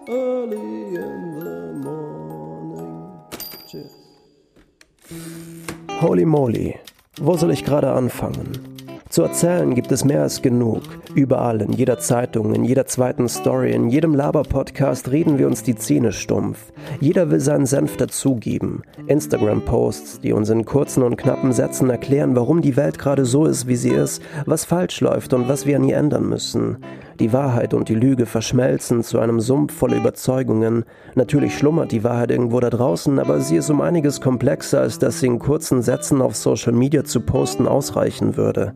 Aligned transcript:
Early 0.08 0.94
in 0.94 1.38
the 1.38 1.72
morning. 1.84 3.20
Cheers. 3.68 3.92
Holy 6.00 6.24
moly, 6.24 6.78
wo 7.20 7.36
soll 7.36 7.50
ich 7.50 7.64
gerade 7.64 7.92
anfangen? 7.92 8.81
Zu 9.12 9.24
erzählen 9.24 9.74
gibt 9.74 9.92
es 9.92 10.06
mehr 10.06 10.22
als 10.22 10.40
genug. 10.40 10.80
Überall, 11.14 11.60
in 11.60 11.72
jeder 11.72 11.98
Zeitung, 11.98 12.54
in 12.54 12.64
jeder 12.64 12.86
zweiten 12.86 13.28
Story, 13.28 13.72
in 13.72 13.90
jedem 13.90 14.14
Laber-Podcast 14.14 15.10
reden 15.10 15.36
wir 15.36 15.48
uns 15.48 15.62
die 15.62 15.74
Zähne 15.74 16.12
stumpf. 16.12 16.72
Jeder 16.98 17.30
will 17.30 17.38
seinen 17.38 17.66
Senf 17.66 17.98
dazugeben. 17.98 18.84
Instagram-Posts, 19.08 20.22
die 20.22 20.32
uns 20.32 20.48
in 20.48 20.64
kurzen 20.64 21.02
und 21.02 21.18
knappen 21.18 21.52
Sätzen 21.52 21.90
erklären, 21.90 22.34
warum 22.34 22.62
die 22.62 22.74
Welt 22.78 22.98
gerade 22.98 23.26
so 23.26 23.44
ist, 23.44 23.66
wie 23.66 23.76
sie 23.76 23.90
ist, 23.90 24.22
was 24.46 24.64
falsch 24.64 25.02
läuft 25.02 25.34
und 25.34 25.46
was 25.46 25.66
wir 25.66 25.76
an 25.76 25.84
ihr 25.84 25.98
ändern 25.98 26.26
müssen. 26.26 26.78
Die 27.20 27.32
Wahrheit 27.32 27.74
und 27.74 27.88
die 27.88 27.94
Lüge 27.94 28.26
verschmelzen 28.26 29.02
zu 29.02 29.18
einem 29.18 29.40
Sumpf 29.40 29.74
voller 29.74 29.96
Überzeugungen. 29.96 30.84
Natürlich 31.14 31.56
schlummert 31.56 31.92
die 31.92 32.04
Wahrheit 32.04 32.30
irgendwo 32.30 32.60
da 32.60 32.70
draußen, 32.70 33.18
aber 33.18 33.40
sie 33.40 33.56
ist 33.56 33.70
um 33.70 33.80
einiges 33.80 34.20
komplexer, 34.20 34.80
als 34.80 34.98
dass 34.98 35.20
sie 35.20 35.26
in 35.26 35.38
kurzen 35.38 35.82
Sätzen 35.82 36.22
auf 36.22 36.36
Social 36.36 36.72
Media 36.72 37.04
zu 37.04 37.20
posten 37.20 37.68
ausreichen 37.68 38.36
würde. 38.36 38.74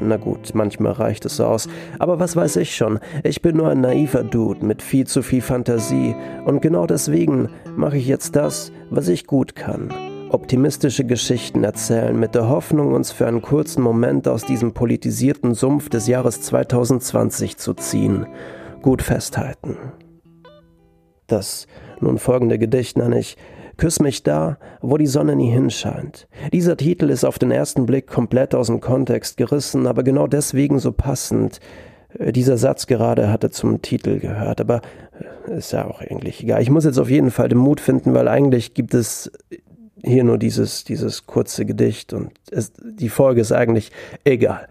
Na 0.00 0.16
gut, 0.16 0.54
manchmal 0.54 0.92
reicht 0.92 1.24
es 1.24 1.40
aus. 1.40 1.68
Aber 1.98 2.18
was 2.18 2.36
weiß 2.36 2.56
ich 2.56 2.74
schon? 2.74 2.98
Ich 3.22 3.42
bin 3.42 3.56
nur 3.56 3.68
ein 3.68 3.80
naiver 3.80 4.22
Dude 4.22 4.64
mit 4.64 4.82
viel 4.82 5.06
zu 5.06 5.22
viel 5.22 5.42
Fantasie. 5.42 6.14
Und 6.44 6.62
genau 6.62 6.86
deswegen 6.86 7.48
mache 7.76 7.98
ich 7.98 8.06
jetzt 8.06 8.36
das, 8.36 8.72
was 8.90 9.08
ich 9.08 9.26
gut 9.26 9.54
kann 9.54 9.90
optimistische 10.30 11.04
Geschichten 11.04 11.64
erzählen, 11.64 12.18
mit 12.18 12.34
der 12.34 12.48
Hoffnung, 12.48 12.92
uns 12.94 13.12
für 13.12 13.26
einen 13.26 13.42
kurzen 13.42 13.82
Moment 13.82 14.28
aus 14.28 14.44
diesem 14.44 14.72
politisierten 14.72 15.54
Sumpf 15.54 15.88
des 15.88 16.06
Jahres 16.06 16.40
2020 16.40 17.56
zu 17.56 17.74
ziehen. 17.74 18.26
Gut 18.82 19.02
festhalten. 19.02 19.76
Das 21.26 21.66
nun 22.00 22.18
folgende 22.18 22.58
Gedicht 22.58 22.98
nenne 22.98 23.18
ich 23.18 23.36
Küss 23.76 24.00
mich 24.00 24.22
da, 24.22 24.56
wo 24.80 24.96
die 24.96 25.06
Sonne 25.06 25.36
nie 25.36 25.50
hinscheint. 25.50 26.28
Dieser 26.52 26.78
Titel 26.78 27.10
ist 27.10 27.24
auf 27.24 27.38
den 27.38 27.50
ersten 27.50 27.84
Blick 27.84 28.06
komplett 28.06 28.54
aus 28.54 28.68
dem 28.68 28.80
Kontext 28.80 29.36
gerissen, 29.36 29.86
aber 29.86 30.02
genau 30.02 30.26
deswegen 30.26 30.78
so 30.78 30.92
passend. 30.92 31.60
Dieser 32.18 32.56
Satz 32.56 32.86
gerade 32.86 33.30
hatte 33.30 33.50
zum 33.50 33.82
Titel 33.82 34.18
gehört, 34.18 34.62
aber 34.62 34.80
ist 35.46 35.72
ja 35.72 35.86
auch 35.86 36.00
eigentlich 36.00 36.42
egal. 36.42 36.62
Ich 36.62 36.70
muss 36.70 36.84
jetzt 36.84 36.98
auf 36.98 37.10
jeden 37.10 37.30
Fall 37.30 37.50
den 37.50 37.58
Mut 37.58 37.80
finden, 37.80 38.14
weil 38.14 38.28
eigentlich 38.28 38.72
gibt 38.72 38.94
es 38.94 39.30
hier 40.06 40.24
nur 40.24 40.38
dieses, 40.38 40.84
dieses 40.84 41.26
kurze 41.26 41.66
Gedicht 41.66 42.12
und 42.12 42.32
es, 42.50 42.72
die 42.80 43.08
Folge 43.08 43.40
ist 43.40 43.52
eigentlich 43.52 43.90
egal. 44.24 44.68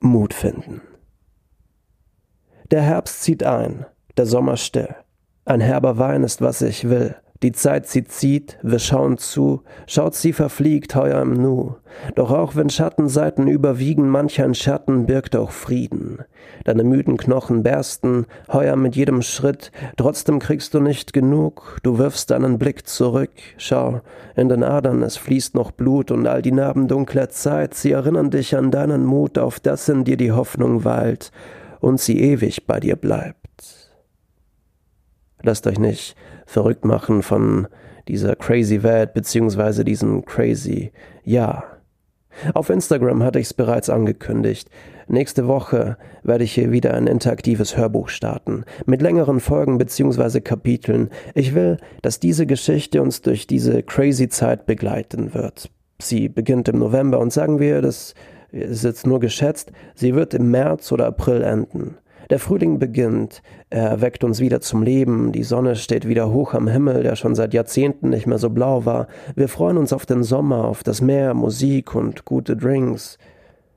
Mut 0.00 0.32
finden. 0.32 0.80
Der 2.70 2.82
Herbst 2.82 3.22
zieht 3.22 3.42
ein, 3.42 3.86
der 4.16 4.26
Sommer 4.26 4.56
still. 4.56 4.94
Ein 5.44 5.60
herber 5.60 5.98
Wein 5.98 6.22
ist, 6.24 6.40
was 6.40 6.62
ich 6.62 6.88
will. 6.88 7.16
Die 7.42 7.52
Zeit 7.52 7.86
sie 7.86 8.04
zieht, 8.04 8.58
wir 8.62 8.78
schauen 8.78 9.18
zu, 9.18 9.62
schaut 9.86 10.14
sie 10.14 10.32
verfliegt 10.32 10.94
heuer 10.94 11.20
im 11.20 11.34
Nu. 11.34 11.74
Doch 12.14 12.30
auch 12.30 12.56
wenn 12.56 12.70
Schattenseiten 12.70 13.46
überwiegen, 13.46 14.08
manch 14.08 14.40
ein 14.40 14.54
Schatten 14.54 15.06
birgt 15.06 15.36
auch 15.36 15.50
Frieden. 15.50 16.18
Deine 16.64 16.84
müden 16.84 17.16
Knochen 17.16 17.62
bersten, 17.62 18.26
heuer 18.52 18.76
mit 18.76 18.96
jedem 18.96 19.22
Schritt, 19.22 19.70
trotzdem 19.96 20.38
kriegst 20.38 20.74
du 20.74 20.80
nicht 20.80 21.12
genug, 21.12 21.78
du 21.82 21.98
wirfst 21.98 22.30
deinen 22.30 22.58
Blick 22.58 22.86
zurück, 22.86 23.30
schau, 23.58 24.00
in 24.34 24.48
den 24.48 24.62
Adern 24.62 25.02
es 25.02 25.16
fließt 25.16 25.54
noch 25.54 25.70
Blut 25.70 26.10
und 26.10 26.26
all 26.26 26.42
die 26.42 26.52
Narben 26.52 26.88
dunkler 26.88 27.28
Zeit, 27.30 27.74
sie 27.74 27.92
erinnern 27.92 28.30
dich 28.30 28.56
an 28.56 28.70
deinen 28.70 29.04
Mut, 29.04 29.38
auf 29.38 29.60
das 29.60 29.88
in 29.88 30.04
dir 30.04 30.16
die 30.16 30.32
Hoffnung 30.32 30.84
weilt 30.84 31.32
und 31.80 32.00
sie 32.00 32.20
ewig 32.20 32.66
bei 32.66 32.80
dir 32.80 32.96
bleibt. 32.96 33.45
Lasst 35.42 35.66
euch 35.66 35.78
nicht 35.78 36.16
verrückt 36.46 36.84
machen 36.84 37.22
von 37.22 37.68
dieser 38.08 38.36
crazy 38.36 38.82
Welt 38.82 39.14
beziehungsweise 39.14 39.84
diesem 39.84 40.24
crazy 40.24 40.92
Ja. 41.24 41.64
Auf 42.52 42.68
Instagram 42.68 43.22
hatte 43.22 43.38
ich 43.38 43.46
es 43.46 43.54
bereits 43.54 43.88
angekündigt. 43.88 44.70
Nächste 45.08 45.46
Woche 45.46 45.96
werde 46.22 46.44
ich 46.44 46.52
hier 46.52 46.72
wieder 46.72 46.94
ein 46.94 47.06
interaktives 47.06 47.76
Hörbuch 47.76 48.08
starten, 48.08 48.64
mit 48.86 49.00
längeren 49.00 49.40
Folgen 49.40 49.78
beziehungsweise 49.78 50.40
Kapiteln. 50.40 51.10
Ich 51.34 51.54
will, 51.54 51.78
dass 52.02 52.20
diese 52.20 52.44
Geschichte 52.44 53.00
uns 53.00 53.22
durch 53.22 53.46
diese 53.46 53.82
crazy 53.82 54.28
Zeit 54.28 54.66
begleiten 54.66 55.32
wird. 55.32 55.70
Sie 56.00 56.28
beginnt 56.28 56.68
im 56.68 56.78
November 56.78 57.20
und 57.20 57.32
sagen 57.32 57.60
wir, 57.60 57.80
das 57.80 58.14
ist 58.50 58.84
jetzt 58.84 59.06
nur 59.06 59.20
geschätzt, 59.20 59.72
sie 59.94 60.14
wird 60.14 60.34
im 60.34 60.50
März 60.50 60.92
oder 60.92 61.06
April 61.06 61.42
enden. 61.42 61.96
Der 62.28 62.40
Frühling 62.40 62.78
beginnt, 62.80 63.42
er 63.70 64.00
weckt 64.00 64.24
uns 64.24 64.40
wieder 64.40 64.60
zum 64.60 64.82
Leben, 64.82 65.30
die 65.30 65.44
Sonne 65.44 65.76
steht 65.76 66.08
wieder 66.08 66.32
hoch 66.32 66.54
am 66.54 66.66
Himmel, 66.66 67.04
der 67.04 67.14
schon 67.14 67.36
seit 67.36 67.54
Jahrzehnten 67.54 68.08
nicht 68.08 68.26
mehr 68.26 68.38
so 68.38 68.50
blau 68.50 68.84
war. 68.84 69.06
Wir 69.36 69.48
freuen 69.48 69.76
uns 69.76 69.92
auf 69.92 70.06
den 70.06 70.24
Sommer, 70.24 70.64
auf 70.64 70.82
das 70.82 71.00
Meer, 71.00 71.34
Musik 71.34 71.94
und 71.94 72.24
gute 72.24 72.56
Drinks. 72.56 73.18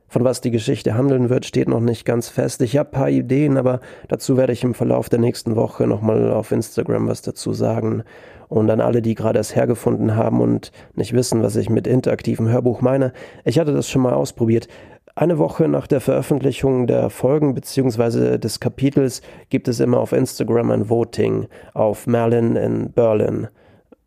Von 0.08 0.24
was 0.24 0.42
die 0.42 0.50
Geschichte 0.50 0.96
handeln 0.96 1.30
wird, 1.30 1.46
steht 1.46 1.70
noch 1.70 1.80
nicht 1.80 2.04
ganz 2.04 2.30
fest. 2.30 2.64
Ich 2.64 2.76
habe 2.78 2.90
paar 2.90 3.12
Ideen, 3.12 3.58
aber 3.58 3.80
dazu 4.08 4.38
werde 4.38 4.54
ich 4.54 4.64
im 4.64 4.74
Verlauf 4.74 5.08
der 5.08 5.20
nächsten 5.20 5.56
Woche 5.56 5.86
nochmal 5.86 6.32
auf 6.32 6.52
Instagram 6.52 7.08
was 7.08 7.22
dazu 7.22 7.54
sagen. 7.54 8.04
Und 8.48 8.72
an 8.72 8.82
alle, 8.82 9.04
die 9.04 9.14
gerade 9.14 9.38
es 9.38 9.56
hergefunden 9.56 10.16
haben 10.16 10.42
und 10.42 10.72
nicht 10.96 11.14
wissen, 11.14 11.44
was 11.44 11.56
ich 11.56 11.70
mit 11.70 11.86
interaktivem 11.86 12.50
Hörbuch 12.50 12.82
meine, 12.82 13.14
ich 13.46 13.60
hatte 13.60 13.74
das 13.74 13.88
schon 13.88 14.02
mal 14.02 14.16
ausprobiert. 14.16 14.68
Eine 15.16 15.38
Woche 15.38 15.68
nach 15.68 15.88
der 15.88 16.02
Veröffentlichung 16.02 16.88
der 16.88 17.10
Folgen 17.10 17.54
bzw. 17.54 18.38
des 18.38 18.60
Kapitels 18.60 19.22
gibt 19.50 19.68
es 19.68 19.80
immer 19.80 20.00
auf 20.00 20.14
Instagram 20.14 20.72
ein 20.72 20.90
Voting 20.90 21.48
auf 21.74 22.08
Merlin 22.08 22.56
in 22.56 22.92
Berlin, 22.92 23.48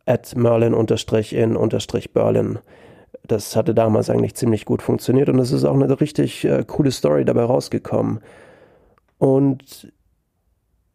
at 0.07 0.35
Merlin-in-Berlin. 0.37 2.59
Das 3.27 3.57
hatte 3.57 3.75
damals 3.75 4.11
eigentlich 4.11 4.35
ziemlich 4.35 4.65
gut 4.65 4.83
funktioniert 4.83 5.29
und 5.29 5.39
es 5.39 5.53
ist 5.53 5.65
auch 5.65 5.75
eine 5.75 6.01
richtig 6.01 6.45
äh, 6.45 6.65
coole 6.67 6.91
Story 6.91 7.25
dabei 7.25 7.45
rausgekommen. 7.45 8.21
Und 9.19 9.93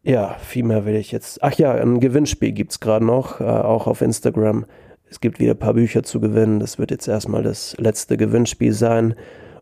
ja, 0.02 0.36
viel 0.40 0.64
mehr 0.64 0.84
will 0.84 0.96
ich 0.96 1.12
jetzt. 1.12 1.42
Ach 1.42 1.54
ja, 1.54 1.72
ein 1.72 2.00
Gewinnspiel 2.00 2.52
gibt 2.52 2.72
es 2.72 2.80
gerade 2.80 3.04
noch, 3.04 3.40
äh, 3.40 3.44
auch 3.44 3.86
auf 3.86 4.02
Instagram. 4.02 4.66
Es 5.10 5.20
gibt 5.20 5.38
wieder 5.38 5.52
ein 5.52 5.58
paar 5.58 5.74
Bücher 5.74 6.02
zu 6.02 6.20
gewinnen. 6.20 6.60
Das 6.60 6.78
wird 6.78 6.90
jetzt 6.90 7.08
erstmal 7.08 7.42
das 7.42 7.76
letzte 7.78 8.16
Gewinnspiel 8.16 8.72
sein. 8.72 9.14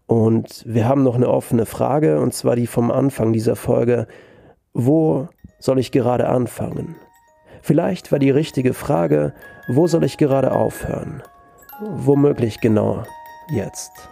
Und 0.06 0.62
wir 0.66 0.88
haben 0.88 1.02
noch 1.02 1.16
eine 1.16 1.28
offene 1.28 1.66
Frage, 1.66 2.20
und 2.20 2.32
zwar 2.32 2.56
die 2.56 2.66
vom 2.66 2.90
Anfang 2.90 3.32
dieser 3.32 3.56
Folge. 3.56 4.06
Wo 4.72 5.28
soll 5.58 5.78
ich 5.78 5.90
gerade 5.90 6.28
anfangen? 6.28 6.96
Vielleicht 7.62 8.12
war 8.12 8.18
die 8.18 8.30
richtige 8.30 8.74
Frage, 8.74 9.34
wo 9.68 9.86
soll 9.88 10.04
ich 10.04 10.18
gerade 10.18 10.52
aufhören? 10.52 11.22
Womöglich 11.80 12.60
genau 12.60 13.02
jetzt. 13.50 14.08